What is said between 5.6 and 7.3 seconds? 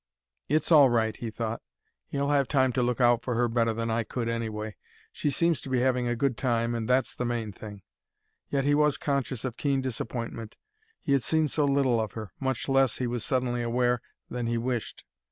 to be having a good time, and that's the